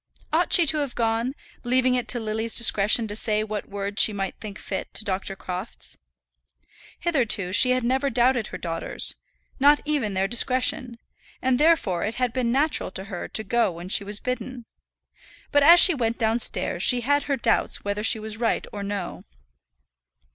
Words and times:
Ought 0.33 0.51
she 0.51 0.65
to 0.65 0.77
have 0.79 0.95
gone, 0.95 1.35
leaving 1.63 1.93
it 1.93 2.07
to 2.07 2.19
Lily's 2.19 2.57
discretion 2.57 3.07
to 3.07 3.15
say 3.15 3.43
what 3.43 3.69
words 3.69 4.01
she 4.01 4.11
might 4.11 4.33
think 4.39 4.57
fit 4.57 4.91
to 4.95 5.05
Dr. 5.05 5.35
Crofts? 5.35 5.95
Hitherto 6.99 7.53
she 7.53 7.69
had 7.69 7.83
never 7.83 8.09
doubted 8.09 8.47
her 8.47 8.57
daughters 8.57 9.15
not 9.59 9.79
even 9.85 10.15
their 10.15 10.27
discretion; 10.27 10.97
and 11.39 11.59
therefore 11.59 12.03
it 12.03 12.15
had 12.15 12.33
been 12.33 12.51
natural 12.51 12.89
to 12.89 13.03
her 13.13 13.27
to 13.27 13.43
go 13.43 13.69
when 13.71 13.89
she 13.89 14.03
was 14.03 14.19
bidden. 14.19 14.65
But 15.51 15.61
as 15.61 15.79
she 15.79 15.93
went 15.93 16.17
downstairs 16.17 16.81
she 16.81 17.01
had 17.01 17.25
her 17.25 17.37
doubts 17.37 17.83
whether 17.85 18.03
she 18.03 18.17
was 18.17 18.37
right 18.37 18.65
or 18.73 18.81
no. 18.81 19.23